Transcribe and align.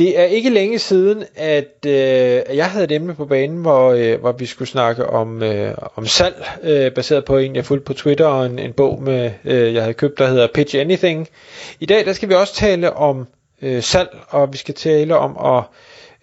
Det 0.00 0.18
er 0.18 0.24
ikke 0.24 0.50
længe 0.50 0.78
siden, 0.78 1.24
at 1.36 1.86
øh, 1.86 2.56
jeg 2.56 2.70
havde 2.70 2.84
et 2.84 2.92
emne 2.92 3.14
på 3.14 3.26
banen, 3.26 3.58
hvor, 3.58 3.90
øh, 3.90 4.20
hvor 4.20 4.32
vi 4.32 4.46
skulle 4.46 4.68
snakke 4.68 5.06
om, 5.06 5.42
øh, 5.42 5.74
om 5.96 6.06
salg, 6.06 6.46
øh, 6.62 6.92
baseret 6.92 7.24
på 7.24 7.36
en, 7.38 7.56
jeg 7.56 7.64
fulgte 7.64 7.84
på 7.84 7.92
Twitter, 7.92 8.26
og 8.26 8.46
en, 8.46 8.58
en 8.58 8.72
bog, 8.72 9.02
med, 9.02 9.30
øh, 9.44 9.74
jeg 9.74 9.82
havde 9.82 9.94
købt, 9.94 10.18
der 10.18 10.26
hedder 10.26 10.48
Pitch 10.54 10.76
Anything. 10.78 11.28
I 11.80 11.86
dag 11.86 12.04
der 12.06 12.12
skal 12.12 12.28
vi 12.28 12.34
også 12.34 12.54
tale 12.54 12.92
om 12.92 13.26
øh, 13.62 13.82
salg, 13.82 14.08
og 14.28 14.52
vi 14.52 14.58
skal 14.58 14.74
tale 14.74 15.16
om 15.16 15.56
at, 15.56 15.64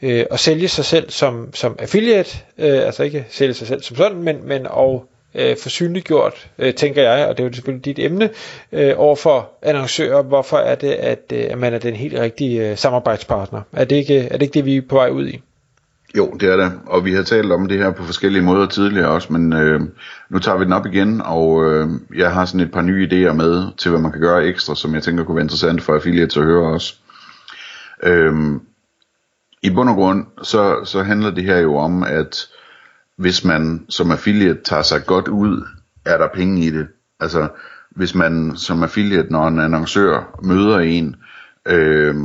øh, 0.09 0.26
at 0.32 0.40
sælge 0.40 0.68
sig 0.68 0.85
selv 0.85 1.09
som, 1.09 1.49
som 1.54 1.76
affiliate, 1.80 2.38
øh, 2.57 2.85
altså 2.85 3.04
ikke 3.04 3.26
sælge 3.30 3.54
sig 3.54 3.68
selv 3.68 3.82
som 3.82 3.98
sådan, 3.98 4.18
men, 4.23 4.48
men 4.48 4.68
og 4.68 5.05
øh, 5.38 5.58
få 5.64 5.70
synliggjort, 5.70 6.50
øh, 6.59 6.73
tænker 6.73 7.02
jeg, 7.02 7.27
og 7.27 7.38
det 7.38 7.44
er 7.44 7.48
jo 7.48 7.54
selvfølgelig 7.54 7.86
dit 7.86 8.00
emne, 8.00 8.30
øh, 8.72 8.94
overfor 8.98 9.50
annoncører, 9.62 10.23
hvorfor 10.23 10.58
er 10.58 10.76
det, 10.76 10.91
at, 10.91 11.23
øh, 11.34 11.46
at 11.50 11.58
man 11.58 11.73
er 11.73 11.80
den 11.80 11.96
helt 11.96 12.20
rigtige 12.20 12.70
øh, 12.70 12.77
samarbejdspartner? 12.77 13.62
Er 13.73 13.86
det, 13.86 13.96
ikke, 13.96 14.20
er 14.20 14.38
det 14.38 14.41
ikke 14.41 14.54
det, 14.54 14.66
vi 14.66 14.77
er 14.77 14.82
på 14.90 14.96
vej 14.96 15.10
ud 15.10 15.27
i? 15.27 15.41
Jo, 16.18 16.32
det 16.40 16.50
er 16.50 16.55
det, 16.55 16.72
og 16.86 17.05
vi 17.05 17.13
har 17.13 17.23
talt 17.23 17.52
om 17.52 17.68
det 17.68 17.77
her 17.77 17.91
på 17.91 18.04
forskellige 18.04 18.41
måder 18.41 18.68
tidligere 18.68 19.08
også, 19.08 19.34
men 19.34 19.54
øh, 19.54 19.82
nu 20.30 20.40
tager 20.40 20.58
vi 20.58 20.63
den 20.63 20.73
op 20.73 20.86
igen, 20.86 21.21
og 21.21 21.66
øh, 21.66 21.88
jeg 22.16 22.34
har 22.34 22.46
sådan 22.46 22.60
et 22.60 22.72
par 22.72 22.82
nye 22.82 23.07
idéer 23.07 23.34
med 23.34 23.77
til, 23.77 23.91
hvad 23.91 24.01
man 24.01 24.12
kan 24.12 24.22
gøre 24.22 24.46
ekstra, 24.46 24.76
som 24.76 24.94
jeg 24.94 25.04
tænker 25.04 25.24
kunne 25.24 25.35
være 25.35 25.44
interessant 25.44 25.82
for 25.82 25.94
affiliates 25.94 26.38
at 26.38 26.44
høre 26.44 26.74
også. 26.74 26.96
Øh, 28.04 28.34
I 29.63 29.70
bund 29.70 29.90
og 29.90 29.96
grund, 29.96 30.26
så, 30.44 30.85
så 30.85 31.04
handler 31.04 31.32
det 31.32 31.44
her 31.44 31.57
jo 31.57 31.77
om, 31.77 32.04
at 32.04 32.48
hvis 33.18 33.46
man 33.46 33.85
som 33.90 34.12
affiliate 34.12 34.60
tager 34.65 34.82
sig 34.82 35.05
godt 35.05 35.27
ud, 35.27 35.68
er 36.05 36.18
der 36.18 36.27
penge 36.34 36.62
i 36.62 36.71
det. 36.71 36.87
Altså, 37.20 37.48
hvis 37.96 38.15
man 38.15 38.54
som 38.55 38.84
affiliate, 38.84 39.32
når 39.32 39.48
en 39.48 39.60
annoncør 39.60 40.40
møder 40.43 40.79
en, 40.79 41.15
øh, 41.65 42.15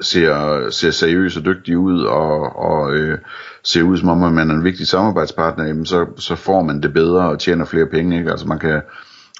ser, 0.00 0.70
ser 0.70 0.90
seriøs 0.90 1.36
og 1.36 1.44
dygtig 1.44 1.78
ud, 1.78 2.02
og, 2.02 2.56
og 2.56 2.94
øh, 2.94 3.18
ser 3.64 3.82
ud 3.82 3.98
som 3.98 4.08
om, 4.08 4.22
at 4.22 4.32
man 4.32 4.50
er 4.50 4.54
en 4.54 4.64
vigtig 4.64 4.86
samarbejdspartner, 4.86 5.64
jamen 5.64 5.86
så, 5.86 6.06
så 6.16 6.36
får 6.36 6.62
man 6.62 6.82
det 6.82 6.92
bedre 6.92 7.28
og 7.28 7.38
tjener 7.38 7.64
flere 7.64 7.86
penge. 7.86 8.18
Ikke? 8.18 8.30
Altså 8.30 8.46
man 8.46 8.58
kan, 8.58 8.80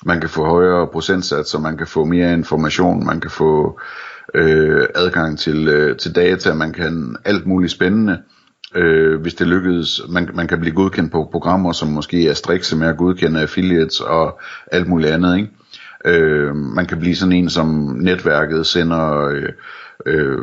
man 0.05 0.20
kan 0.20 0.30
få 0.30 0.44
højere 0.44 0.86
procentsatser, 0.86 1.58
man 1.58 1.77
kan 1.77 1.86
få 1.86 2.05
mere 2.05 2.32
information, 2.32 3.06
man 3.06 3.20
kan 3.20 3.30
få 3.30 3.80
øh, 4.34 4.86
adgang 4.94 5.38
til, 5.38 5.69
øh, 5.69 5.97
til 5.97 6.14
data, 6.14 6.55
man 6.55 6.72
kan 6.72 7.16
alt 7.25 7.47
muligt 7.47 7.72
spændende 7.72 8.12
øh, 8.12 8.33
øh, 8.75 9.20
hvis 9.20 9.34
det 9.34 9.47
lykkedes. 9.47 10.00
Man, 10.08 10.28
man 10.34 10.47
kan 10.47 10.61
blive 10.61 10.75
godkendt 10.75 11.12
på 11.12 11.28
programmer, 11.33 11.72
som 11.72 11.89
måske 11.89 12.28
er 12.28 12.34
strikse 12.34 12.77
med 12.77 12.89
at 12.89 12.97
godkende 12.97 13.41
affiliates 13.41 14.00
og 14.00 14.41
alt 14.72 14.89
muligt 14.89 15.12
andet. 15.12 15.36
Ikke? 15.36 15.50
Øh, 16.05 16.56
man 16.56 16.86
kan 16.86 16.98
blive 16.98 17.16
sådan 17.16 17.33
en, 17.33 17.50
som 17.50 17.97
netværket 18.00 18.66
sender 18.66 19.27
øh, 19.28 19.48
øh, 20.06 20.39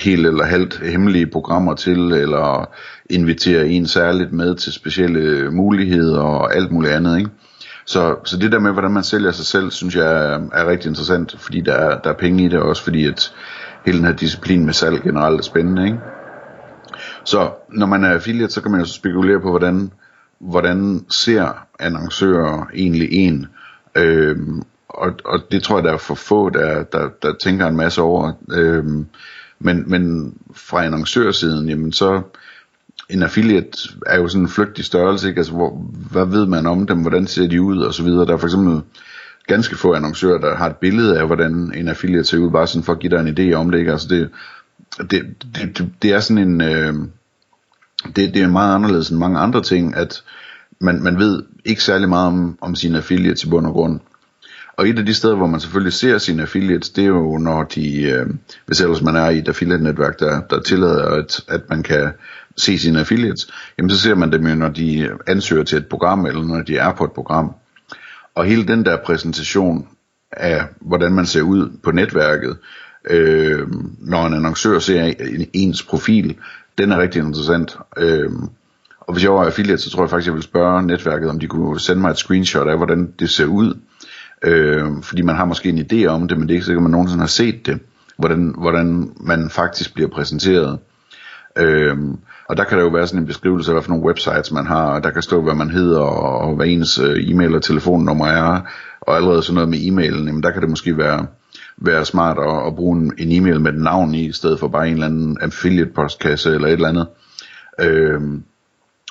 helt 0.00 0.26
eller 0.26 0.44
halvt 0.44 0.80
hemmelige 0.84 1.26
programmer 1.26 1.74
til, 1.74 1.98
eller 1.98 2.68
inviterer 3.10 3.64
en 3.64 3.86
særligt 3.86 4.32
med 4.32 4.54
til 4.54 4.72
specielle 4.72 5.50
muligheder 5.50 6.20
og 6.20 6.56
alt 6.56 6.72
muligt 6.72 6.92
andet. 6.92 7.18
Ikke? 7.18 7.30
Så, 7.86 8.16
så 8.24 8.36
det 8.36 8.52
der 8.52 8.58
med, 8.58 8.72
hvordan 8.72 8.90
man 8.90 9.02
sælger 9.02 9.32
sig 9.32 9.46
selv, 9.46 9.70
synes 9.70 9.96
jeg 9.96 10.06
er, 10.06 10.40
er 10.52 10.66
rigtig 10.66 10.88
interessant, 10.88 11.36
fordi 11.38 11.60
der 11.60 11.74
er, 11.74 11.98
der 11.98 12.10
er 12.10 12.14
penge 12.14 12.44
i 12.44 12.48
det 12.48 12.58
også, 12.58 12.84
fordi 12.84 13.06
at 13.06 13.32
hele 13.86 13.98
den 13.98 14.06
her 14.06 14.12
disciplin 14.12 14.64
med 14.64 14.72
salg 14.72 15.02
generelt 15.02 15.38
er 15.38 15.42
spændende. 15.42 15.86
Ikke? 15.86 15.98
Så 17.24 17.50
når 17.68 17.86
man 17.86 18.04
er 18.04 18.10
affiliate, 18.10 18.52
så 18.52 18.60
kan 18.60 18.70
man 18.70 18.80
jo 18.80 18.86
spekulere 18.86 19.40
på, 19.40 19.50
hvordan, 19.50 19.90
hvordan 20.38 21.04
ser 21.10 21.66
annoncører 21.78 22.66
egentlig 22.74 23.12
en. 23.12 23.46
Øhm, 23.96 24.62
og, 24.88 25.12
og 25.24 25.40
det 25.50 25.62
tror 25.62 25.76
jeg, 25.76 25.84
der 25.84 25.92
er 25.92 25.96
for 25.96 26.14
få, 26.14 26.50
der, 26.50 26.82
der, 26.82 27.08
der 27.22 27.34
tænker 27.42 27.66
en 27.66 27.76
masse 27.76 28.02
over. 28.02 28.32
Øhm, 28.52 29.06
men, 29.58 29.84
men 29.86 30.34
fra 30.54 30.84
annoncørsiden, 30.84 31.68
jamen 31.68 31.92
så 31.92 32.22
en 33.10 33.22
affiliate 33.22 33.78
er 34.06 34.20
jo 34.20 34.28
sådan 34.28 34.42
en 34.42 34.48
flygtig 34.48 34.84
størrelse, 34.84 35.28
ikke? 35.28 35.38
Altså, 35.38 35.52
hvor, 35.52 35.86
hvad 36.10 36.26
ved 36.26 36.46
man 36.46 36.66
om 36.66 36.86
dem, 36.86 37.00
hvordan 37.00 37.26
ser 37.26 37.46
de 37.46 37.62
ud, 37.62 37.78
og 37.78 37.94
så 37.94 38.02
videre. 38.02 38.26
Der 38.26 38.32
er 38.32 38.36
for 38.36 38.46
eksempel 38.46 38.82
ganske 39.46 39.76
få 39.76 39.94
annoncører, 39.94 40.38
der 40.38 40.56
har 40.56 40.66
et 40.66 40.76
billede 40.76 41.18
af, 41.18 41.26
hvordan 41.26 41.72
en 41.76 41.88
affiliate 41.88 42.24
ser 42.24 42.38
ud, 42.38 42.50
bare 42.50 42.66
sådan 42.66 42.84
for 42.84 42.92
at 42.92 42.98
give 42.98 43.10
dig 43.10 43.20
en 43.20 43.38
idé 43.38 43.54
om 43.54 43.70
det, 43.70 43.78
ikke? 43.78 43.92
Altså 43.92 44.08
det, 44.08 44.30
det, 44.98 45.34
det, 45.54 45.92
det 46.02 46.12
er 46.12 46.20
sådan 46.20 46.48
en, 46.48 46.60
øh, 46.60 46.94
det, 48.16 48.34
det 48.34 48.42
er 48.42 48.48
meget 48.48 48.74
anderledes 48.74 49.10
end 49.10 49.18
mange 49.18 49.38
andre 49.38 49.62
ting, 49.62 49.96
at 49.96 50.22
man, 50.80 51.02
man 51.02 51.18
ved 51.18 51.42
ikke 51.64 51.82
særlig 51.82 52.08
meget 52.08 52.26
om, 52.26 52.58
om 52.60 52.74
sine 52.74 52.98
affiliates 52.98 53.44
i 53.44 53.48
bund 53.48 53.66
og 53.66 53.72
grund. 53.72 54.00
Og 54.76 54.88
et 54.88 54.98
af 54.98 55.06
de 55.06 55.14
steder, 55.14 55.36
hvor 55.36 55.46
man 55.46 55.60
selvfølgelig 55.60 55.92
ser 55.92 56.18
sine 56.18 56.42
affiliates, 56.42 56.90
det 56.90 57.04
er 57.04 57.08
jo 57.08 57.38
når 57.38 57.62
de, 57.62 58.02
øh, 58.02 58.26
hvis 58.66 58.80
ellers 58.80 59.02
man 59.02 59.16
er 59.16 59.28
i 59.28 59.38
et 59.38 59.48
affiliate-netværk, 59.48 60.20
der, 60.20 60.40
der 60.40 60.60
tillader, 60.60 61.04
at, 61.04 61.40
at 61.48 61.60
man 61.70 61.82
kan 61.82 62.12
se 62.56 62.78
sine 62.78 63.00
affiliates, 63.00 63.48
jamen 63.78 63.90
så 63.90 63.98
ser 63.98 64.14
man 64.14 64.32
dem 64.32 64.46
jo, 64.46 64.54
når 64.54 64.68
de 64.68 65.10
ansøger 65.26 65.64
til 65.64 65.78
et 65.78 65.86
program, 65.86 66.26
eller 66.26 66.42
når 66.42 66.62
de 66.62 66.76
er 66.76 66.92
på 66.92 67.04
et 67.04 67.12
program. 67.12 67.54
Og 68.34 68.44
hele 68.44 68.66
den 68.66 68.84
der 68.84 68.96
præsentation 69.04 69.88
af, 70.32 70.64
hvordan 70.80 71.12
man 71.12 71.26
ser 71.26 71.42
ud 71.42 71.70
på 71.82 71.90
netværket, 71.90 72.56
øh, 73.10 73.68
når 73.98 74.26
en 74.26 74.34
annoncør 74.34 74.78
ser 74.78 75.12
ens 75.52 75.82
profil, 75.82 76.36
den 76.78 76.92
er 76.92 76.98
rigtig 76.98 77.22
interessant. 77.22 77.76
Øh, 77.96 78.30
og 79.00 79.12
hvis 79.12 79.24
jeg 79.24 79.32
var 79.32 79.44
affiliate, 79.44 79.82
så 79.82 79.90
tror 79.90 80.02
jeg 80.02 80.10
faktisk, 80.10 80.26
jeg 80.26 80.34
ville 80.34 80.44
spørge 80.44 80.82
netværket, 80.82 81.30
om 81.30 81.38
de 81.38 81.46
kunne 81.46 81.80
sende 81.80 82.00
mig 82.00 82.10
et 82.10 82.18
screenshot 82.18 82.68
af, 82.68 82.76
hvordan 82.76 83.12
det 83.18 83.30
ser 83.30 83.46
ud. 83.46 83.74
Øh, 84.42 84.86
fordi 85.02 85.22
man 85.22 85.36
har 85.36 85.44
måske 85.44 85.68
en 85.68 85.86
idé 85.92 86.06
om 86.06 86.28
det, 86.28 86.38
men 86.38 86.48
det 86.48 86.54
er 86.54 86.56
ikke 86.56 86.64
sikkert, 86.64 86.80
at 86.80 86.82
man 86.82 86.90
nogensinde 86.90 87.22
har 87.22 87.28
set 87.28 87.66
det. 87.66 87.80
Hvordan, 88.18 88.54
hvordan 88.58 89.12
man 89.20 89.50
faktisk 89.50 89.94
bliver 89.94 90.08
præsenteret. 90.08 90.78
Øhm, 91.58 92.18
og 92.48 92.56
der 92.56 92.64
kan 92.64 92.78
der 92.78 92.84
jo 92.84 92.90
være 92.90 93.06
sådan 93.06 93.20
en 93.20 93.26
beskrivelse 93.26 93.70
af, 93.70 93.74
hvad 93.74 93.82
for 93.82 93.90
nogle 93.90 94.04
websites 94.04 94.52
man 94.52 94.66
har, 94.66 94.86
og 94.86 95.04
der 95.04 95.10
kan 95.10 95.22
stå, 95.22 95.42
hvad 95.42 95.54
man 95.54 95.70
hedder, 95.70 96.00
og 96.00 96.56
hvad 96.56 96.66
ens 96.66 96.98
øh, 96.98 97.30
e-mail 97.30 97.54
og 97.54 97.62
telefonnummer 97.62 98.26
er, 98.26 98.60
og 99.00 99.16
allerede 99.16 99.42
sådan 99.42 99.54
noget 99.54 99.68
med 99.68 99.78
e-mailen, 99.78 100.26
jamen 100.26 100.42
der 100.42 100.50
kan 100.50 100.62
det 100.62 100.70
måske 100.70 100.98
være, 100.98 101.26
være 101.76 102.04
smart 102.04 102.38
at, 102.38 102.66
at 102.66 102.76
bruge 102.76 102.96
en, 102.96 103.12
en 103.18 103.32
e-mail 103.32 103.60
med 103.60 103.72
et 103.72 103.80
navn 103.80 104.14
i, 104.14 104.26
i 104.26 104.32
stedet 104.32 104.60
for 104.60 104.68
bare 104.68 104.88
en 104.88 104.94
eller 104.94 105.06
anden 105.06 105.38
affiliate 105.40 105.92
postkasse 105.94 106.54
eller 106.54 106.68
et 106.68 106.72
eller 106.72 106.88
andet. 106.88 107.06
Øhm, 107.80 108.44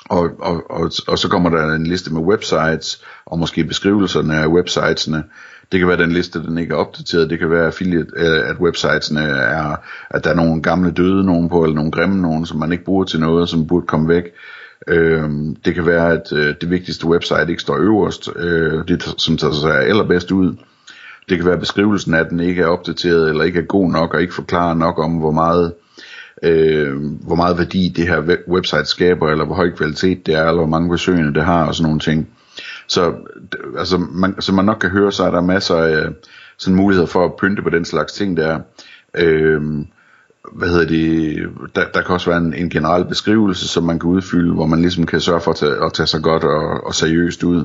og, 0.08 0.30
og, 0.38 0.70
og, 0.70 0.90
og 1.08 1.18
så 1.18 1.28
kommer 1.28 1.50
der 1.50 1.74
en 1.74 1.86
liste 1.86 2.12
med 2.12 2.20
websites, 2.20 3.04
og 3.26 3.38
måske 3.38 3.64
beskrivelserne 3.64 4.34
af 4.34 4.46
websitesene. 4.46 5.24
Det 5.72 5.80
kan 5.80 5.88
være 5.88 5.98
den 5.98 6.12
liste, 6.12 6.42
den 6.42 6.58
ikke 6.58 6.74
er 6.74 6.78
opdateret. 6.78 7.30
Det 7.30 7.38
kan 7.38 7.50
være 7.50 7.66
affiliate, 7.66 8.10
øh, 8.16 8.50
at 8.50 8.56
websitesene 8.60 9.20
er, 9.20 9.76
at 10.10 10.24
der 10.24 10.30
er 10.30 10.34
nogle 10.34 10.62
gamle 10.62 10.90
døde 10.90 11.24
nogen 11.24 11.48
på, 11.48 11.64
eller 11.64 11.76
nogle 11.76 11.90
grimme 11.90 12.22
nogen, 12.22 12.46
som 12.46 12.58
man 12.58 12.72
ikke 12.72 12.84
bruger 12.84 13.04
til 13.04 13.20
noget, 13.20 13.48
som 13.48 13.66
burde 13.66 13.86
komme 13.86 14.08
væk. 14.08 14.24
Øhm, 14.88 15.56
det 15.56 15.74
kan 15.74 15.86
være, 15.86 16.12
at 16.12 16.32
øh, 16.32 16.54
det 16.60 16.70
vigtigste 16.70 17.06
website 17.06 17.46
ikke 17.48 17.62
står 17.62 17.76
øverst, 17.76 18.28
øh, 18.36 18.88
det 18.88 19.14
som 19.18 19.36
tager 19.36 19.52
sig 19.52 19.80
allerbedst 19.80 20.32
ud. 20.32 20.56
Det 21.28 21.38
kan 21.38 21.46
være, 21.46 21.58
beskrivelsen 21.58 22.14
af 22.14 22.26
den 22.26 22.40
ikke 22.40 22.62
er 22.62 22.66
opdateret, 22.66 23.28
eller 23.28 23.44
ikke 23.44 23.60
er 23.60 23.64
god 23.64 23.90
nok, 23.90 24.14
og 24.14 24.22
ikke 24.22 24.34
forklarer 24.34 24.74
nok 24.74 24.98
om, 24.98 25.12
hvor 25.12 25.30
meget, 25.30 25.72
øh, 26.42 26.96
hvor 27.20 27.36
meget 27.36 27.58
værdi 27.58 27.92
det 27.96 28.08
her 28.08 28.36
website 28.48 28.84
skaber, 28.84 29.30
eller 29.30 29.44
hvor 29.44 29.54
høj 29.54 29.70
kvalitet 29.70 30.26
det 30.26 30.34
er, 30.34 30.40
eller 30.40 30.62
hvor 30.62 30.66
mange 30.66 30.90
besøgende 30.90 31.34
det 31.34 31.44
har, 31.44 31.66
og 31.66 31.74
sådan 31.74 31.84
nogle 31.86 32.00
ting. 32.00 32.28
Så, 32.86 33.14
altså, 33.78 33.98
man, 33.98 34.40
som 34.40 34.54
man 34.54 34.64
nok 34.64 34.78
kan 34.80 34.90
høre, 34.90 35.12
så 35.12 35.24
er 35.24 35.30
der 35.30 35.40
masser 35.40 35.76
af 35.76 36.04
øh, 36.04 36.12
sådan 36.58 36.76
muligheder 36.76 37.06
for 37.06 37.24
at 37.24 37.34
pynte 37.40 37.62
på 37.62 37.70
den 37.70 37.84
slags 37.84 38.12
ting 38.12 38.36
der. 38.36 38.60
Øh, 39.14 39.62
hvad 40.52 40.68
hedder 40.68 40.86
det, 40.86 41.48
der, 41.74 41.84
der 41.94 42.02
kan 42.02 42.14
også 42.14 42.30
være 42.30 42.38
en, 42.38 42.54
en 42.54 42.70
generel 42.70 43.04
beskrivelse, 43.04 43.68
som 43.68 43.84
man 43.84 43.98
kan 43.98 44.10
udfylde, 44.10 44.54
hvor 44.54 44.66
man 44.66 44.80
ligesom 44.80 45.06
kan 45.06 45.20
sørge 45.20 45.40
for 45.40 45.50
at 45.50 45.56
tage, 45.56 45.84
at 45.84 45.92
tage 45.92 46.06
sig 46.06 46.22
godt 46.22 46.44
og, 46.44 46.86
og 46.86 46.94
seriøst 46.94 47.42
ud. 47.42 47.64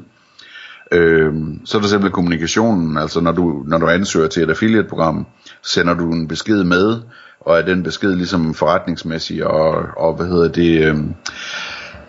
Øh, 0.91 1.33
så 1.65 1.77
er 1.77 1.81
der 1.81 1.87
simpelthen 1.87 2.11
kommunikationen, 2.11 2.97
altså 2.97 3.21
når 3.21 3.31
du, 3.31 3.63
når 3.67 3.77
du 3.77 3.87
ansøger 3.87 4.27
til 4.27 4.43
et 4.43 4.49
affiliate-program, 4.49 5.27
sender 5.63 5.93
du 5.93 6.11
en 6.11 6.27
besked 6.27 6.63
med, 6.63 7.01
og 7.39 7.57
er 7.57 7.61
den 7.61 7.83
besked 7.83 8.15
ligesom 8.15 8.53
forretningsmæssig, 8.53 9.47
og, 9.47 9.87
og 9.97 10.15
hvad 10.15 10.25
hedder 10.25 10.47
det, 10.47 10.87
øh, 10.87 10.97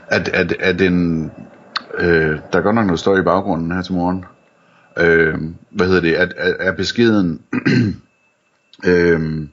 at, 0.09 0.29
at, 0.29 0.53
at 0.61 0.79
den, 0.79 1.25
øh, 1.99 2.39
der 2.53 2.59
er 2.59 2.63
godt 2.63 2.75
nok 2.75 2.87
noget 2.87 3.01
støj 3.01 3.19
i 3.19 3.23
baggrunden 3.23 3.73
her 3.73 3.83
til 3.83 3.95
morgen, 3.95 4.25
øh, 4.99 5.35
hvad 5.71 5.87
hedder 5.87 6.01
det, 6.01 6.15
at, 6.15 6.35
at, 6.37 6.57
at 6.59 6.77
beskeden, 6.77 7.43
øh, 8.87 9.47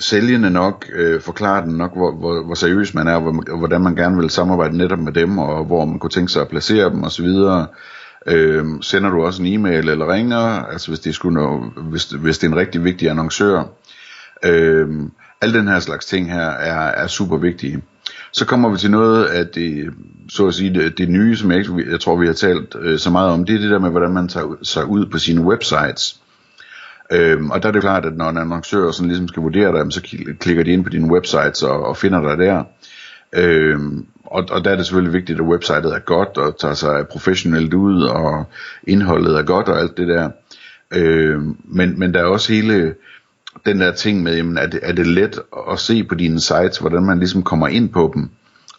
sælgende 0.00 0.50
nok, 0.50 0.86
øh, 0.94 1.20
forklare 1.20 1.64
den 1.64 1.76
nok, 1.76 1.96
hvor, 1.96 2.12
hvor, 2.12 2.44
hvor 2.44 2.54
seriøs 2.54 2.94
man 2.94 3.08
er, 3.08 3.14
og 3.14 3.20
hvor, 3.22 3.56
hvordan 3.58 3.80
man 3.80 3.96
gerne 3.96 4.16
vil 4.16 4.30
samarbejde 4.30 4.76
netop 4.76 4.98
med 4.98 5.12
dem, 5.12 5.38
og 5.38 5.64
hvor 5.64 5.84
man 5.84 5.98
kunne 5.98 6.10
tænke 6.10 6.32
sig 6.32 6.42
at 6.42 6.48
placere 6.48 6.90
dem 6.90 7.04
osv., 7.04 7.28
Øh, 8.28 8.64
sender 8.80 9.10
du 9.10 9.24
også 9.24 9.42
en 9.42 9.48
e-mail 9.48 9.88
eller 9.88 10.12
ringer, 10.12 10.38
altså 10.72 10.88
hvis 10.88 11.00
det, 11.00 11.14
skulle 11.14 11.34
nå, 11.34 11.72
hvis, 11.76 12.04
hvis 12.10 12.38
det 12.38 12.46
er 12.46 12.52
en 12.52 12.58
rigtig 12.58 12.84
vigtig 12.84 13.10
annoncør. 13.10 13.64
Øh, 14.44 14.88
al 15.40 15.54
den 15.54 15.68
her 15.68 15.80
slags 15.80 16.06
ting 16.06 16.32
her 16.32 16.48
er, 16.50 17.02
er 17.02 17.06
super 17.06 17.36
vigtige. 17.36 17.82
Så 18.32 18.46
kommer 18.46 18.68
vi 18.68 18.78
til 18.78 18.90
noget 18.90 19.24
af 19.24 19.46
det, 19.46 19.92
så 20.28 20.46
at 20.46 20.54
sige, 20.54 20.74
det, 20.74 20.98
det 20.98 21.08
nye, 21.08 21.36
som 21.36 21.50
jeg, 21.50 21.58
ikke, 21.58 21.90
jeg 21.90 22.00
tror, 22.00 22.16
vi 22.16 22.26
har 22.26 22.32
talt 22.32 22.76
øh, 22.80 22.98
så 22.98 23.10
meget 23.10 23.30
om, 23.30 23.44
det 23.44 23.54
er 23.54 23.60
det 23.60 23.70
der 23.70 23.78
med, 23.78 23.90
hvordan 23.90 24.12
man 24.12 24.28
tager 24.28 24.56
sig 24.62 24.86
ud 24.86 25.06
på 25.06 25.18
sine 25.18 25.40
websites. 25.40 26.20
Øhm, 27.12 27.50
og 27.50 27.62
der 27.62 27.68
er 27.68 27.72
det 27.72 27.82
klart, 27.82 28.06
at 28.06 28.16
når 28.16 28.30
en 28.30 28.38
annoncør 28.38 28.90
sådan 28.90 29.08
ligesom 29.08 29.28
skal 29.28 29.42
vurdere 29.42 29.72
dig, 29.72 29.92
så 29.92 30.02
klikker 30.40 30.62
de 30.62 30.70
ind 30.70 30.84
på 30.84 30.90
dine 30.90 31.12
websites 31.12 31.62
og, 31.62 31.86
og 31.86 31.96
finder 31.96 32.20
dig 32.20 32.38
der. 32.38 32.64
Øhm, 33.32 34.06
og, 34.24 34.44
og 34.50 34.64
der 34.64 34.70
er 34.70 34.76
det 34.76 34.86
selvfølgelig 34.86 35.12
vigtigt, 35.12 35.40
at 35.40 35.46
websitet 35.46 35.84
er 35.84 35.98
godt 35.98 36.38
og 36.38 36.58
tager 36.58 36.74
sig 36.74 37.06
professionelt 37.08 37.74
ud, 37.74 38.02
og 38.02 38.44
indholdet 38.86 39.38
er 39.38 39.42
godt 39.42 39.68
og 39.68 39.80
alt 39.80 39.96
det 39.96 40.08
der. 40.08 40.30
Øhm, 40.94 41.56
men, 41.64 41.98
men 41.98 42.14
der 42.14 42.20
er 42.20 42.24
også 42.24 42.52
hele 42.52 42.94
den 43.66 43.80
der 43.80 43.92
ting 43.92 44.22
med, 44.22 44.36
jamen, 44.36 44.58
er, 44.58 44.66
det, 44.66 44.80
er 44.82 44.92
det 44.92 45.06
let 45.06 45.38
at 45.70 45.78
se 45.78 46.04
på 46.04 46.14
dine 46.14 46.40
sites, 46.40 46.78
hvordan 46.78 47.04
man 47.04 47.18
ligesom 47.18 47.42
kommer 47.42 47.68
ind 47.68 47.88
på 47.88 48.12
dem. 48.14 48.30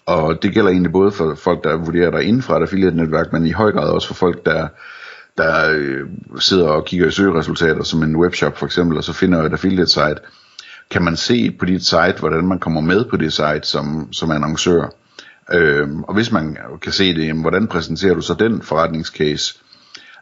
Og 0.06 0.44
det 0.44 0.53
gælder 0.53 0.71
egentlig 0.71 0.91
både 0.91 1.12
for 1.12 1.35
folk, 1.35 1.63
der 1.63 1.77
vurderer 1.77 2.12
dig 2.12 2.24
inden 2.24 2.41
for 2.41 2.53
et 2.53 2.62
affiliate-netværk, 2.62 3.33
men 3.33 3.45
i 3.45 3.51
høj 3.51 3.71
grad 3.71 3.89
også 3.89 4.07
for 4.07 4.15
folk, 4.15 4.45
der, 4.45 4.68
der 5.38 5.69
øh, 5.78 6.07
sidder 6.39 6.68
og 6.68 6.86
kigger 6.86 7.07
i 7.07 7.12
søgeresultater, 7.12 7.84
som 7.84 8.04
en 8.04 8.16
webshop 8.16 8.57
for 8.57 8.66
eksempel, 8.66 8.98
og 8.98 9.04
så 9.04 9.13
finder 9.13 9.44
et 9.44 9.51
affiliate-site. 9.51 10.19
Kan 10.92 11.04
man 11.04 11.18
se 11.18 11.51
på 11.51 11.66
dit 11.66 11.86
site, 11.86 12.16
hvordan 12.19 12.48
man 12.48 12.60
kommer 12.60 12.81
med 12.81 13.06
på 13.06 13.18
det 13.18 13.34
site 13.34 13.62
som, 13.63 14.13
som 14.13 14.31
annoncør? 14.31 14.89
Øh, 15.54 15.88
og 16.00 16.13
hvis 16.13 16.31
man 16.31 16.57
kan 16.81 16.92
se 16.92 17.16
det, 17.16 17.28
jamen, 17.28 17.42
hvordan 17.42 17.68
præsenterer 17.68 18.13
du 18.13 18.22
så 18.22 18.34
den 18.34 18.62
forretningscase? 18.62 19.56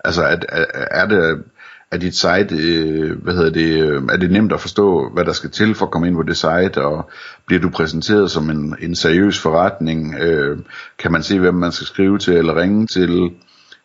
Altså, 0.03 0.23
at, 0.23 0.45
er, 0.49 0.65
er 0.91 1.05
det 1.05 1.43
er 1.91 1.97
dit 1.97 2.15
site, 2.15 2.55
øh, 2.57 3.23
hvad 3.23 3.33
hedder 3.33 3.49
det, 3.49 3.83
øh, 3.83 4.03
er 4.11 4.17
det 4.17 4.31
nemt 4.31 4.53
at 4.53 4.61
forstå, 4.61 5.09
hvad 5.13 5.25
der 5.25 5.33
skal 5.33 5.49
til 5.49 5.75
for 5.75 5.85
at 5.85 5.91
komme 5.91 6.07
ind 6.07 6.15
på 6.15 6.23
det 6.23 6.37
site, 6.37 6.81
og 6.81 7.09
bliver 7.45 7.61
du 7.61 7.69
præsenteret 7.69 8.31
som 8.31 8.49
en, 8.49 8.75
en 8.81 8.95
seriøs 8.95 9.39
forretning, 9.39 10.15
øh, 10.15 10.57
kan 10.99 11.11
man 11.11 11.23
se, 11.23 11.39
hvem 11.39 11.53
man 11.53 11.71
skal 11.71 11.87
skrive 11.87 12.17
til 12.17 12.33
eller 12.33 12.61
ringe 12.61 12.87
til, 12.87 13.31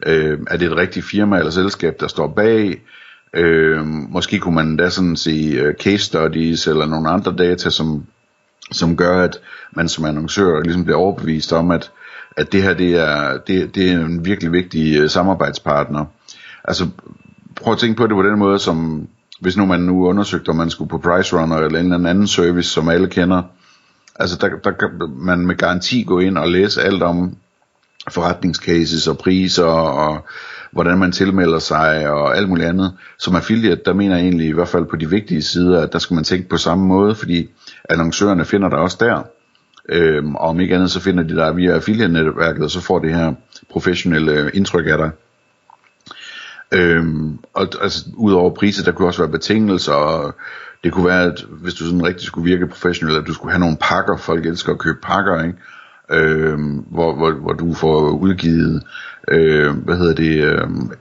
øh, 0.07 0.39
er 0.47 0.57
det 0.57 0.67
et 0.67 0.77
rigtigt 0.77 1.07
firma 1.07 1.39
eller 1.39 1.51
selskab, 1.51 2.01
der 2.01 2.09
står 2.09 2.29
bag, 2.29 2.81
øh, 3.35 3.87
måske 3.87 4.39
kunne 4.39 4.55
man 4.55 4.77
da 4.77 4.91
sådan 4.91 5.17
se 5.17 5.61
uh, 5.61 5.67
øh, 5.67 5.75
case 5.75 6.05
studies 6.05 6.67
eller 6.67 6.87
nogle 6.87 7.11
andre 7.11 7.35
data, 7.39 7.71
som, 7.71 8.05
som 8.73 8.97
gør, 8.97 9.23
at 9.23 9.39
man 9.73 9.89
som 9.89 10.05
annoncør 10.05 10.61
ligesom 10.63 10.85
bliver 10.85 10.99
overbevist 10.99 11.53
om, 11.53 11.71
at, 11.71 11.91
at 12.37 12.53
det 12.53 12.63
her 12.63 12.75
det 12.75 12.97
er, 12.97 13.39
det, 13.47 13.75
det 13.75 13.93
er 13.93 13.99
en 13.99 14.25
virkelig 14.25 14.53
vigtig 14.53 15.03
uh, 15.03 15.09
samarbejdspartner. 15.09 16.05
Altså 16.65 16.89
prøv 17.57 17.73
at 17.73 17.79
tænke 17.79 17.97
på 17.97 18.07
det 18.07 18.15
på 18.15 18.23
den 18.23 18.39
måde, 18.39 18.59
som 18.59 19.09
hvis 19.41 19.57
nu 19.57 19.67
man 19.67 19.81
nu 19.81 20.07
undersøgte, 20.07 20.49
om 20.49 20.57
man 20.57 20.71
skulle 20.71 20.89
på 20.89 20.99
Price 20.99 21.37
Runner 21.37 21.57
eller 21.57 21.79
en 21.79 21.93
eller 21.93 22.11
anden 22.11 22.27
service, 22.27 22.71
som 22.71 22.89
alle 22.89 23.09
kender, 23.09 23.43
altså 24.21 24.37
der, 24.41 24.49
der 24.65 24.71
kan 24.71 24.89
man 25.17 25.47
med 25.47 25.57
garanti 25.57 26.03
gå 26.03 26.19
ind 26.19 26.39
og 26.39 26.49
læse 26.49 26.83
alt 26.83 27.03
om 27.03 27.37
forretningscases 28.11 29.09
og 29.09 29.19
priser 29.19 29.65
og 29.65 30.27
hvordan 30.73 30.99
man 30.99 31.13
tilmelder 31.13 31.59
sig 31.59 32.11
og 32.11 32.37
alt 32.37 32.49
muligt 32.49 32.69
andet. 32.69 32.93
Som 33.19 33.37
affiliate, 33.37 33.83
der 33.85 33.93
mener 33.93 34.17
jeg 34.17 34.25
egentlig 34.25 34.49
i 34.49 34.53
hvert 34.53 34.69
fald 34.69 34.87
på 34.87 34.97
de 34.97 35.11
vigtige 35.11 35.43
sider, 35.43 35.81
at 35.81 35.93
der 35.93 35.99
skal 35.99 36.15
man 36.15 36.25
tænke 36.25 36.49
på 36.49 36.57
samme 36.57 36.87
måde, 36.87 37.15
fordi 37.15 37.51
annoncørerne 37.91 38.45
finder 38.45 38.69
dig 38.69 38.79
også 38.79 38.97
der. 39.01 39.23
Øhm, 39.89 40.35
og 40.35 40.49
om 40.49 40.61
ikke 40.61 40.75
andet, 40.75 40.91
så 40.91 41.01
finder 41.01 41.23
de 41.23 41.37
der 41.37 41.53
via 41.53 41.75
affiliate-netværket, 41.75 42.65
og 42.65 42.71
så 42.71 42.81
får 42.81 42.99
det 42.99 43.15
her 43.15 43.33
professionelle 43.71 44.51
indtryk 44.55 44.87
af 44.87 44.99
dig. 44.99 45.11
Øhm, 46.73 47.39
og 47.55 47.69
altså, 47.83 48.05
udover 48.17 48.55
priser, 48.55 48.85
der 48.85 48.93
kunne 48.93 49.09
også 49.09 49.23
være 49.23 49.33
betingelser, 49.33 49.93
og 49.93 50.35
det 50.85 50.93
kunne 50.93 51.07
være, 51.07 51.25
at 51.25 51.45
hvis 51.51 51.75
du 51.75 51.85
sådan 51.85 52.05
rigtig 52.05 52.27
skulle 52.27 52.51
virke 52.51 52.67
professionel, 52.67 53.17
at 53.17 53.27
du 53.27 53.35
skulle 53.35 53.53
have 53.53 53.61
nogle 53.61 53.77
pakker, 53.81 54.17
folk 54.17 54.47
elsker 54.47 54.73
at 54.73 54.79
købe 54.79 54.99
pakker, 55.03 55.43
ikke? 55.43 55.59
Øh, 56.13 56.59
hvor, 56.91 57.15
hvor, 57.15 57.33
hvor 57.33 57.53
du 57.53 57.75
får 57.75 58.11
udgivet, 58.11 58.83
øh, 59.29 59.77
hvad 59.77 59.97
hedder 59.97 60.15
det, 60.15 60.45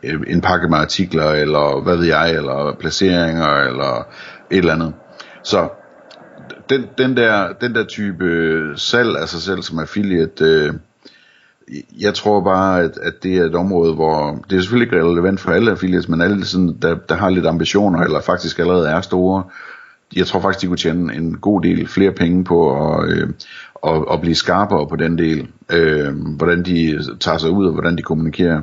øh, 0.03 0.19
en 0.27 0.41
pakke 0.41 0.69
med 0.69 0.77
artikler, 0.77 1.31
eller 1.31 1.83
hvad 1.83 1.97
ved 1.97 2.05
jeg, 2.05 2.35
eller 2.35 2.75
placeringer, 2.79 3.47
eller 3.47 4.07
et 4.51 4.57
eller 4.57 4.73
andet. 4.73 4.93
Så 5.43 5.69
den, 6.69 6.85
den, 6.97 7.17
der, 7.17 7.53
den 7.61 7.75
der 7.75 7.83
type 7.83 8.61
salg 8.75 9.17
af 9.17 9.29
sig 9.29 9.41
selv 9.41 9.61
som 9.61 9.79
affiliate, 9.79 10.45
øh, 10.45 10.73
jeg 11.99 12.13
tror 12.13 12.43
bare, 12.43 12.81
at, 12.83 12.97
at 13.01 13.13
det 13.23 13.37
er 13.37 13.43
et 13.43 13.55
område, 13.55 13.93
hvor 13.93 14.45
det 14.49 14.57
er 14.57 14.61
selvfølgelig 14.61 14.93
ikke 14.93 15.09
relevant 15.09 15.39
for 15.39 15.51
alle 15.51 15.71
affiliates, 15.71 16.09
men 16.09 16.21
alle, 16.21 16.45
sådan, 16.45 16.77
der, 16.81 16.95
der 17.09 17.15
har 17.15 17.29
lidt 17.29 17.45
ambitioner, 17.45 17.99
eller 17.99 18.21
faktisk 18.21 18.59
allerede 18.59 18.89
er 18.89 19.01
store, 19.01 19.43
jeg 20.15 20.27
tror 20.27 20.39
faktisk, 20.39 20.61
de 20.61 20.67
kunne 20.67 20.77
tjene 20.77 21.15
en 21.15 21.37
god 21.37 21.61
del 21.61 21.87
flere 21.87 22.11
penge 22.11 22.43
på 22.43 22.89
at, 22.93 23.09
øh, 23.09 23.29
at, 23.87 24.05
at 24.11 24.21
blive 24.21 24.35
skarpere 24.35 24.87
på 24.87 24.95
den 24.95 25.17
del, 25.17 25.47
øh, 25.71 26.13
hvordan 26.37 26.63
de 26.63 26.99
tager 27.19 27.37
sig 27.37 27.49
ud, 27.49 27.65
og 27.65 27.73
hvordan 27.73 27.97
de 27.97 28.01
kommunikerer. 28.01 28.61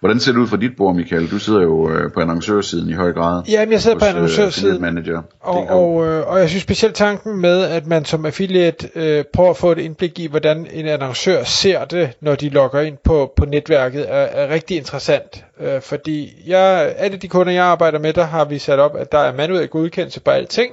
Hvordan 0.00 0.20
ser 0.20 0.32
det 0.32 0.38
ud 0.38 0.46
for 0.46 0.56
dit 0.56 0.76
bord, 0.76 0.94
Michael? 0.94 1.30
Du 1.30 1.38
sidder 1.38 1.62
jo 1.62 1.90
øh, 1.90 2.12
på 2.12 2.20
annoncørsiden 2.20 2.90
i 2.90 2.92
høj 2.92 3.12
grad. 3.12 3.42
Ja, 3.48 3.66
jeg 3.70 3.80
sidder 3.80 3.96
hos, 3.96 4.02
på 4.02 4.06
øh, 4.06 4.14
annoncørsiden. 4.14 4.80
Manager. 4.80 5.22
Og, 5.40 5.66
og, 5.66 6.06
øh, 6.06 6.26
og 6.26 6.40
jeg 6.40 6.48
synes 6.48 6.62
specielt 6.62 6.94
tanken 6.94 7.40
med, 7.40 7.62
at 7.62 7.86
man 7.86 8.04
som 8.04 8.26
affiliate 8.26 8.88
øh, 8.94 9.24
prøver 9.32 9.50
at 9.50 9.56
få 9.56 9.72
et 9.72 9.78
indblik 9.78 10.18
i, 10.18 10.26
hvordan 10.26 10.66
en 10.72 10.86
annoncør 10.86 11.44
ser 11.44 11.84
det, 11.84 12.10
når 12.20 12.34
de 12.34 12.48
logger 12.48 12.80
ind 12.80 12.96
på, 13.04 13.32
på 13.36 13.44
netværket, 13.44 14.04
er, 14.08 14.14
er 14.14 14.54
rigtig 14.54 14.76
interessant. 14.76 15.44
Øh, 15.60 15.80
fordi 15.80 16.42
jeg, 16.46 16.94
alle 16.96 17.16
de 17.16 17.28
kunder, 17.28 17.52
jeg 17.52 17.64
arbejder 17.64 17.98
med, 17.98 18.12
der 18.12 18.24
har 18.24 18.44
vi 18.44 18.58
sat 18.58 18.78
op, 18.78 18.96
at 18.96 19.12
der 19.12 19.18
er 19.18 19.36
manuel 19.36 19.68
godkendelse 19.68 20.20
på 20.20 20.30
alting. 20.30 20.72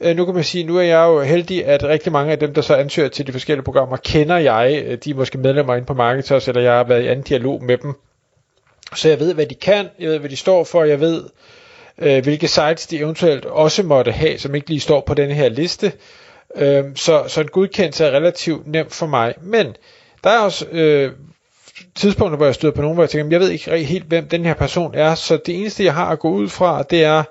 Øh, 0.00 0.16
nu 0.16 0.24
kan 0.24 0.34
man 0.34 0.44
sige, 0.44 0.64
nu 0.64 0.76
er 0.78 0.82
jeg 0.82 1.04
jo 1.04 1.22
heldig, 1.22 1.66
at 1.66 1.84
rigtig 1.84 2.12
mange 2.12 2.32
af 2.32 2.38
dem, 2.38 2.54
der 2.54 2.62
så 2.62 2.74
ansøger 2.74 3.08
til 3.08 3.26
de 3.26 3.32
forskellige 3.32 3.64
programmer, 3.64 3.96
kender 3.96 4.36
jeg. 4.36 4.82
Øh, 4.86 4.98
de 5.04 5.10
er 5.10 5.14
måske 5.14 5.38
medlemmer 5.38 5.74
inde 5.74 5.86
på 5.86 5.94
Marketers, 5.94 6.48
eller 6.48 6.62
jeg 6.62 6.72
har 6.72 6.84
været 6.84 7.02
i 7.02 7.06
anden 7.06 7.24
dialog 7.24 7.64
med 7.64 7.78
dem 7.78 7.94
så 8.96 9.08
jeg 9.08 9.20
ved, 9.20 9.34
hvad 9.34 9.46
de 9.46 9.54
kan, 9.54 9.88
jeg 9.98 10.08
ved, 10.08 10.18
hvad 10.18 10.30
de 10.30 10.36
står 10.36 10.64
for, 10.64 10.84
jeg 10.84 11.00
ved, 11.00 11.24
øh, 11.98 12.22
hvilke 12.22 12.48
sites 12.48 12.86
de 12.86 12.98
eventuelt 12.98 13.44
også 13.44 13.82
måtte 13.82 14.12
have, 14.12 14.38
som 14.38 14.54
ikke 14.54 14.68
lige 14.68 14.80
står 14.80 15.00
på 15.06 15.14
den 15.14 15.30
her 15.30 15.48
liste. 15.48 15.92
Øh, 16.56 16.84
så, 16.96 17.24
så 17.28 17.40
en 17.40 17.48
godkendelse 17.48 18.04
er 18.04 18.10
relativt 18.10 18.66
nem 18.66 18.90
for 18.90 19.06
mig. 19.06 19.34
Men 19.42 19.76
der 20.24 20.30
er 20.30 20.38
også 20.38 20.66
øh, 20.66 21.12
tidspunkter, 21.94 22.36
hvor 22.36 22.46
jeg 22.46 22.54
støder 22.54 22.74
på 22.74 22.82
nogen, 22.82 22.94
hvor 22.94 23.02
jeg 23.02 23.10
tænker, 23.10 23.30
jeg 23.30 23.40
ved 23.40 23.50
ikke 23.50 23.76
helt, 23.76 24.04
hvem 24.04 24.28
den 24.28 24.44
her 24.44 24.54
person 24.54 24.94
er, 24.94 25.14
så 25.14 25.36
det 25.46 25.60
eneste, 25.60 25.84
jeg 25.84 25.94
har 25.94 26.06
at 26.06 26.18
gå 26.18 26.30
ud 26.30 26.48
fra, 26.48 26.82
det 26.82 27.04
er 27.04 27.22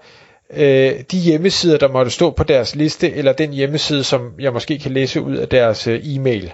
øh, 0.54 0.94
de 1.12 1.18
hjemmesider, 1.18 1.78
der 1.78 1.88
måtte 1.88 2.12
stå 2.12 2.32
på 2.32 2.44
deres 2.44 2.76
liste, 2.76 3.12
eller 3.14 3.34
den 3.34 3.54
hjemmeside, 3.54 4.04
som 4.04 4.34
jeg 4.40 4.54
måske 4.54 4.80
kan 4.80 4.92
læse 4.92 5.22
ud 5.22 5.36
af 5.36 5.48
deres 5.50 5.88
øh, 5.88 6.00
e-mail. 6.04 6.54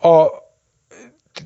Og 0.00 0.42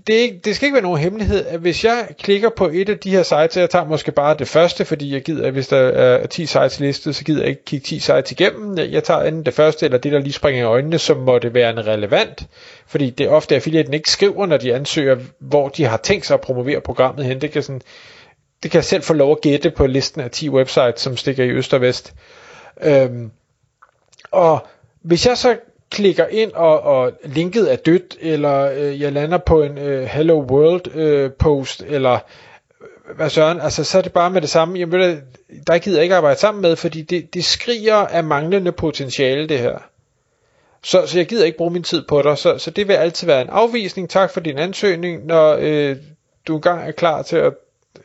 det, 0.06 0.24
er, 0.24 0.28
det 0.44 0.56
skal 0.56 0.66
ikke 0.66 0.74
være 0.74 0.82
nogen 0.82 0.98
hemmelighed, 0.98 1.46
at 1.46 1.60
hvis 1.60 1.84
jeg 1.84 2.08
klikker 2.22 2.50
på 2.56 2.68
et 2.72 2.88
af 2.88 2.98
de 2.98 3.10
her 3.10 3.22
sites, 3.22 3.56
jeg 3.56 3.70
tager 3.70 3.84
måske 3.84 4.12
bare 4.12 4.36
det 4.38 4.48
første, 4.48 4.84
fordi 4.84 5.12
jeg 5.14 5.22
gider, 5.22 5.50
hvis 5.50 5.68
der 5.68 5.76
er 5.76 6.26
10 6.26 6.46
sites 6.46 6.80
listet, 6.80 7.16
så 7.16 7.24
gider 7.24 7.40
jeg 7.40 7.48
ikke 7.48 7.64
kigge 7.64 7.84
10 7.84 7.98
sites 7.98 8.32
igennem. 8.32 8.78
Jeg 8.78 9.04
tager 9.04 9.22
enten 9.22 9.44
det 9.44 9.54
første, 9.54 9.86
eller 9.86 9.98
det, 9.98 10.12
der 10.12 10.18
lige 10.18 10.32
springer 10.32 10.62
i 10.62 10.64
øjnene, 10.64 10.98
som 10.98 11.16
måtte 11.16 11.54
være 11.54 11.70
en 11.70 11.86
relevant. 11.86 12.46
Fordi 12.86 13.10
det 13.10 13.26
er 13.26 13.30
ofte, 13.30 13.54
at 13.54 13.56
affiliaten 13.60 13.94
ikke 13.94 14.10
skriver, 14.10 14.46
når 14.46 14.56
de 14.56 14.74
ansøger, 14.74 15.16
hvor 15.38 15.68
de 15.68 15.84
har 15.84 15.96
tænkt 15.96 16.26
sig 16.26 16.34
at 16.34 16.40
promovere 16.40 16.80
programmet 16.80 17.24
hen. 17.24 17.40
Det 17.40 17.50
kan, 17.50 17.62
sådan, 17.62 17.82
det 18.62 18.70
kan 18.70 18.78
jeg 18.78 18.84
selv 18.84 19.02
få 19.02 19.14
lov 19.14 19.32
at 19.32 19.40
gætte 19.40 19.70
på 19.70 19.86
listen 19.86 20.20
af 20.20 20.30
10 20.30 20.48
websites, 20.48 21.00
som 21.00 21.16
stikker 21.16 21.44
i 21.44 21.50
øst 21.50 21.74
og 21.74 21.80
vest. 21.80 22.14
Øhm, 22.82 23.30
og 24.30 24.66
hvis 25.02 25.26
jeg 25.26 25.38
så 25.38 25.56
klikker 25.90 26.26
ind, 26.26 26.52
og, 26.52 26.80
og 26.80 27.12
linket 27.24 27.72
er 27.72 27.76
dødt, 27.76 28.16
eller 28.20 28.70
øh, 28.72 29.00
jeg 29.00 29.12
lander 29.12 29.38
på 29.38 29.62
en 29.62 29.78
øh, 29.78 30.04
Hello 30.04 30.40
World 30.40 30.94
øh, 30.94 31.32
post, 31.32 31.84
eller 31.86 32.18
øh, 32.80 33.16
hvad 33.16 33.30
søren, 33.30 33.60
altså 33.60 33.84
så 33.84 33.98
er 33.98 34.02
det 34.02 34.12
bare 34.12 34.30
med 34.30 34.40
det 34.40 34.50
samme, 34.50 34.78
jamen 34.78 35.00
ved 35.00 35.18
der 35.66 35.78
gider 35.78 35.96
jeg 35.96 36.02
ikke 36.02 36.14
arbejde 36.14 36.40
sammen 36.40 36.62
med, 36.62 36.76
fordi 36.76 37.02
det, 37.02 37.34
det 37.34 37.44
skriger 37.44 37.94
af 37.94 38.24
manglende 38.24 38.72
potentiale 38.72 39.48
det 39.48 39.58
her. 39.58 39.78
Så, 40.82 41.06
så 41.06 41.18
jeg 41.18 41.26
gider 41.26 41.44
ikke 41.44 41.58
bruge 41.58 41.70
min 41.70 41.82
tid 41.82 42.02
på 42.08 42.22
dig, 42.22 42.38
så, 42.38 42.58
så 42.58 42.70
det 42.70 42.88
vil 42.88 42.94
altid 42.94 43.26
være 43.26 43.42
en 43.42 43.48
afvisning. 43.48 44.10
Tak 44.10 44.30
for 44.30 44.40
din 44.40 44.58
ansøgning, 44.58 45.26
når 45.26 45.56
øh, 45.60 45.96
du 46.46 46.54
engang 46.54 46.88
er 46.88 46.92
klar 46.92 47.22
til 47.22 47.36
at 47.36 47.54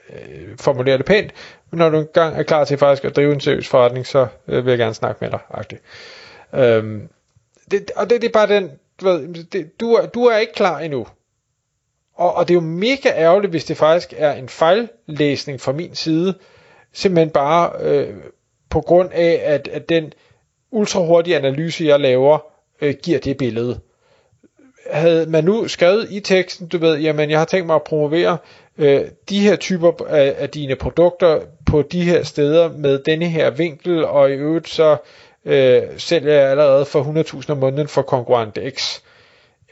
øh, 0.09 0.57
formulere 0.59 0.97
det 0.97 1.05
pænt, 1.05 1.31
men 1.71 1.77
når 1.77 1.89
du 1.89 1.97
engang 1.99 2.37
er 2.37 2.43
klar 2.43 2.63
til 2.63 2.77
faktisk 2.77 3.05
at 3.05 3.15
drive 3.15 3.33
en 3.33 3.39
seriøs 3.39 3.67
forretning, 3.67 4.07
så 4.07 4.27
øh, 4.47 4.65
vil 4.65 4.71
jeg 4.71 4.77
gerne 4.77 4.93
snakke 4.93 5.17
med 5.21 5.31
dig. 5.31 5.39
Agtigt. 5.49 5.81
Øhm, 6.53 7.09
det, 7.71 7.91
og 7.95 8.09
det, 8.09 8.21
det 8.21 8.27
er 8.27 8.31
bare 8.33 8.47
den, 8.47 8.71
du, 9.01 9.05
ved, 9.05 9.43
det, 9.43 9.79
du, 9.79 9.93
er, 9.93 10.05
du 10.05 10.25
er 10.25 10.37
ikke 10.37 10.53
klar 10.53 10.79
endnu. 10.79 11.07
Og, 12.15 12.33
og 12.33 12.47
det 12.47 12.53
er 12.53 12.55
jo 12.55 12.61
mega 12.61 13.09
ærgerligt, 13.09 13.51
hvis 13.51 13.65
det 13.65 13.77
faktisk 13.77 14.13
er 14.17 14.33
en 14.33 14.49
fejllæsning 14.49 15.61
fra 15.61 15.71
min 15.71 15.95
side, 15.95 16.33
simpelthen 16.93 17.29
bare 17.29 17.71
øh, 17.79 18.15
på 18.69 18.81
grund 18.81 19.09
af, 19.13 19.41
at, 19.43 19.67
at 19.67 19.89
den 19.89 20.13
ultra 20.71 20.99
hurtige 20.99 21.37
analyse, 21.37 21.85
jeg 21.85 21.99
laver, 21.99 22.39
øh, 22.81 22.95
giver 23.03 23.19
det 23.19 23.37
billede. 23.37 23.79
Havde 24.91 25.29
man 25.29 25.43
nu 25.43 25.67
skrevet 25.67 26.07
i 26.11 26.19
teksten, 26.19 26.67
du 26.67 26.77
ved, 26.77 26.97
jamen 26.97 27.29
jeg 27.29 27.39
har 27.39 27.45
tænkt 27.45 27.65
mig 27.65 27.75
at 27.75 27.83
promovere 27.83 28.37
øh, 28.77 29.01
de 29.29 29.39
her 29.39 29.55
typer 29.55 30.05
af, 30.07 30.35
af 30.37 30.49
dine 30.49 30.75
produkter 30.75 31.39
på 31.65 31.81
de 31.81 32.03
her 32.03 32.23
steder 32.23 32.69
med 32.77 32.99
denne 32.99 33.25
her 33.25 33.49
vinkel, 33.49 34.05
og 34.05 34.29
i 34.29 34.33
øvrigt 34.33 34.69
så 34.69 34.97
øh, 35.45 35.81
sælger 35.97 36.33
jeg 36.33 36.49
allerede 36.49 36.85
for 36.85 37.03
100.000 37.43 37.51
om 37.51 37.57
måneden 37.57 37.87
for 37.87 38.01
konkurrent 38.01 38.59
X, 38.75 39.01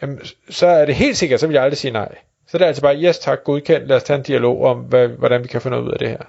jamen, 0.01 0.19
så 0.49 0.67
er 0.67 0.85
det 0.85 0.95
helt 0.95 1.17
sikkert, 1.17 1.39
så 1.39 1.47
vil 1.47 1.53
jeg 1.53 1.63
aldrig 1.63 1.77
sige 1.77 1.91
nej. 1.91 2.15
Så 2.47 2.57
det 2.57 2.63
er 2.63 2.67
altså 2.67 2.81
bare, 2.81 3.01
yes 3.03 3.19
tak, 3.19 3.43
godkendt, 3.43 3.87
lad 3.87 3.95
os 3.95 4.03
tage 4.03 4.17
en 4.17 4.23
dialog 4.23 4.63
om, 4.63 4.79
hvad, 4.79 5.07
hvordan 5.07 5.43
vi 5.43 5.47
kan 5.47 5.61
få 5.61 5.69
noget 5.69 5.83
ud 5.83 5.91
af 5.91 5.99
det 5.99 6.09
her. 6.09 6.23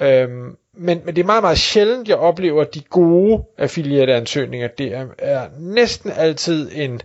Øhm, 0.00 0.56
men, 0.76 1.00
men 1.04 1.16
det 1.16 1.22
er 1.22 1.26
meget, 1.26 1.42
meget 1.42 1.58
sjældent, 1.58 2.08
jeg 2.08 2.16
oplever 2.16 2.64
de 2.64 2.80
gode 2.80 3.44
affiliate-ansøgninger. 3.58 4.68
Det 4.68 4.94
er, 4.94 5.06
er 5.18 5.46
næsten 5.58 6.12
altid 6.16 6.70
en, 6.74 7.00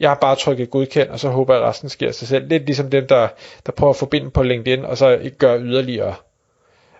jeg 0.00 0.10
har 0.10 0.18
bare 0.20 0.36
trykket 0.36 0.70
godkend, 0.70 1.08
og 1.08 1.20
så 1.20 1.28
håber 1.28 1.54
jeg, 1.54 1.62
at 1.62 1.68
resten 1.68 1.88
sker 1.88 2.12
sig 2.12 2.28
selv. 2.28 2.48
Lidt 2.48 2.66
ligesom 2.66 2.90
dem, 2.90 3.06
der, 3.06 3.28
der 3.66 3.72
prøver 3.72 3.92
at 3.92 3.96
forbinde 3.96 4.30
på 4.30 4.42
LinkedIn, 4.42 4.84
og 4.84 4.98
så 4.98 5.08
ikke 5.16 5.38
gør 5.38 5.58
yderligere. 5.60 6.14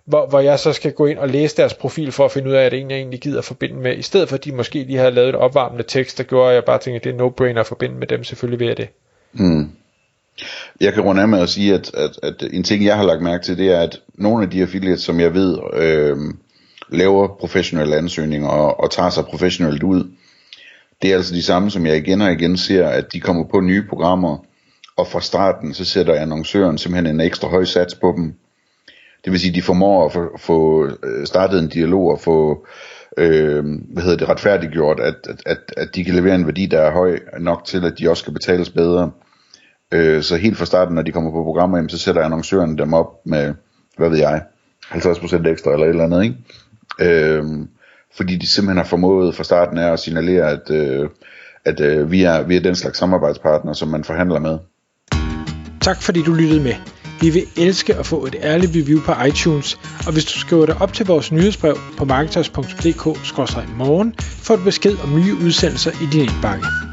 Hvor, 0.04 0.26
hvor 0.26 0.40
jeg 0.40 0.58
så 0.58 0.72
skal 0.72 0.92
gå 0.92 1.06
ind 1.06 1.18
og 1.18 1.28
læse 1.28 1.56
deres 1.56 1.74
profil 1.74 2.12
for 2.12 2.24
at 2.24 2.30
finde 2.30 2.48
ud 2.48 2.54
af, 2.54 2.64
at 2.64 2.72
det 2.72 2.78
er 2.78 2.82
en, 2.82 2.90
jeg 2.90 2.98
egentlig 2.98 3.20
gider 3.20 3.38
at 3.38 3.44
forbinde 3.44 3.74
med, 3.74 3.96
i 3.96 4.02
stedet 4.02 4.28
for 4.28 4.36
at 4.36 4.44
de 4.44 4.52
måske 4.52 4.82
lige 4.82 4.98
har 4.98 5.10
lavet 5.10 5.28
en 5.28 5.34
opvarmende 5.34 5.84
tekst, 5.88 6.18
der 6.18 6.24
gjorde, 6.24 6.48
at 6.48 6.54
jeg 6.54 6.64
bare 6.64 6.78
tænkte, 6.78 6.96
at 6.96 7.04
det 7.04 7.20
er 7.20 7.26
no-brainer 7.26 7.60
at 7.60 7.66
forbinde 7.66 7.94
med 7.94 8.06
dem, 8.06 8.24
selvfølgelig 8.24 8.60
ved 8.60 8.66
jeg 8.66 8.76
det. 8.76 8.88
Mm. 9.32 9.70
Jeg 10.80 10.94
kan 10.94 11.02
runde 11.02 11.22
af 11.22 11.28
med 11.28 11.40
at 11.40 11.48
sige, 11.48 11.74
at, 11.74 11.94
at, 11.94 12.10
at 12.22 12.44
en 12.52 12.62
ting, 12.62 12.84
jeg 12.84 12.96
har 12.96 13.04
lagt 13.04 13.22
mærke 13.22 13.44
til, 13.44 13.58
det 13.58 13.70
er, 13.70 13.80
at 13.80 14.00
nogle 14.14 14.44
af 14.44 14.50
de 14.50 14.62
affiliates, 14.62 15.02
som 15.02 15.20
jeg 15.20 15.34
ved, 15.34 15.58
øh, 15.74 16.16
laver 16.88 17.28
professionelle 17.40 17.96
ansøgninger 17.96 18.48
og, 18.48 18.80
og 18.80 18.90
tager 18.90 19.10
sig 19.10 19.24
professionelt 19.24 19.82
ud, 19.82 20.04
det 21.02 21.10
er 21.12 21.16
altså 21.16 21.34
de 21.34 21.42
samme, 21.42 21.70
som 21.70 21.86
jeg 21.86 21.96
igen 21.96 22.20
og 22.20 22.32
igen 22.32 22.56
ser, 22.56 22.88
at 22.88 23.12
de 23.12 23.20
kommer 23.20 23.44
på 23.44 23.60
nye 23.60 23.84
programmer, 23.88 24.38
og 24.96 25.06
fra 25.06 25.20
starten, 25.20 25.74
så 25.74 25.84
sætter 25.84 26.14
annoncøren 26.14 26.78
simpelthen 26.78 27.14
en 27.14 27.20
ekstra 27.20 27.48
høj 27.48 27.64
sats 27.64 27.94
på 27.94 28.14
dem. 28.16 28.34
Det 29.24 29.32
vil 29.32 29.40
sige, 29.40 29.50
at 29.50 29.54
de 29.54 29.62
formår 29.62 30.06
at 30.06 30.12
få, 30.12 30.38
få 30.38 30.84
øh, 30.84 31.26
startet 31.26 31.62
en 31.62 31.68
dialog 31.68 32.10
og 32.10 32.20
få 32.20 32.66
øh, 33.18 33.64
hvad 33.92 34.02
hedder 34.02 34.16
det, 34.16 34.28
retfærdiggjort, 34.28 35.00
at, 35.00 35.14
at, 35.28 35.42
at, 35.46 35.58
at 35.76 35.94
de 35.94 36.04
kan 36.04 36.14
levere 36.14 36.34
en 36.34 36.46
værdi, 36.46 36.66
der 36.66 36.80
er 36.80 36.92
høj 36.92 37.18
nok 37.38 37.64
til, 37.64 37.84
at 37.84 37.98
de 37.98 38.10
også 38.10 38.20
skal 38.20 38.32
betales 38.32 38.70
bedre. 38.70 39.10
Øh, 39.92 40.22
så 40.22 40.36
helt 40.36 40.58
fra 40.58 40.64
starten, 40.64 40.94
når 40.94 41.02
de 41.02 41.12
kommer 41.12 41.30
på 41.30 41.44
programmer, 41.44 41.88
så 41.88 41.98
sætter 41.98 42.22
annoncøren 42.22 42.78
dem 42.78 42.94
op 42.94 43.06
med, 43.24 43.54
hvad 43.96 44.10
ved 44.10 44.18
jeg, 44.18 44.42
50% 44.84 45.48
ekstra 45.48 45.72
eller 45.72 45.86
et 45.86 45.90
eller 45.90 46.04
andet, 46.04 46.22
ikke? 46.22 46.36
Øh, 47.00 47.44
fordi 48.16 48.36
de 48.36 48.46
simpelthen 48.46 48.76
har 48.76 48.84
formået 48.84 49.34
fra 49.34 49.44
starten 49.44 49.78
af 49.78 49.92
at 49.92 50.00
signalere, 50.00 50.50
at, 50.50 50.70
øh, 50.70 51.08
at 51.64 51.80
øh, 51.80 52.10
vi, 52.10 52.22
er, 52.22 52.42
vi 52.42 52.56
er 52.56 52.60
den 52.60 52.74
slags 52.74 52.98
samarbejdspartner, 52.98 53.72
som 53.72 53.88
man 53.88 54.04
forhandler 54.04 54.38
med. 54.38 54.58
Tak 55.80 56.02
fordi 56.02 56.22
du 56.22 56.32
lyttede 56.32 56.62
med. 56.62 56.74
Vi 57.20 57.30
vil 57.30 57.46
elske 57.56 57.94
at 57.94 58.06
få 58.06 58.26
et 58.26 58.36
ærligt 58.42 58.72
review 58.76 59.00
på 59.00 59.12
iTunes, 59.28 59.78
og 60.06 60.12
hvis 60.12 60.24
du 60.24 60.38
skriver 60.38 60.66
dig 60.66 60.76
op 60.80 60.92
til 60.92 61.06
vores 61.06 61.32
nyhedsbrev 61.32 61.76
på 61.98 62.04
marketers.dk-morgen, 62.04 64.14
får 64.18 64.56
du 64.56 64.64
besked 64.64 64.96
om 65.04 65.14
nye 65.14 65.34
udsendelser 65.44 65.90
i 65.90 66.06
din 66.12 66.20
indbakke. 66.20 66.89